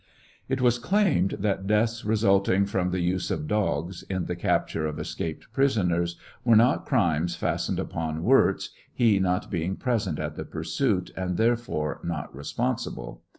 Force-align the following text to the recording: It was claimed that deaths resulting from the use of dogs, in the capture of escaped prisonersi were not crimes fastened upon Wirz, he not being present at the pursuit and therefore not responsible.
It 0.49 0.61
was 0.61 0.79
claimed 0.79 1.35
that 1.41 1.67
deaths 1.67 2.03
resulting 2.03 2.65
from 2.65 2.89
the 2.89 3.01
use 3.01 3.29
of 3.29 3.47
dogs, 3.47 4.01
in 4.09 4.25
the 4.25 4.35
capture 4.35 4.87
of 4.87 4.97
escaped 4.97 5.53
prisonersi 5.53 6.15
were 6.43 6.55
not 6.55 6.87
crimes 6.87 7.35
fastened 7.35 7.79
upon 7.79 8.23
Wirz, 8.23 8.71
he 8.91 9.19
not 9.19 9.51
being 9.51 9.75
present 9.75 10.17
at 10.17 10.37
the 10.37 10.43
pursuit 10.43 11.11
and 11.15 11.37
therefore 11.37 11.99
not 12.03 12.35
responsible. 12.35 13.21